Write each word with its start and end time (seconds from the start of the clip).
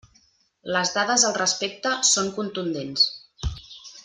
Les 0.75 0.93
dades 0.95 1.25
al 1.29 1.37
respecte 1.37 1.93
són 2.15 2.35
contundents. 2.41 3.05